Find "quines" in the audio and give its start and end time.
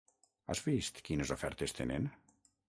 1.09-1.35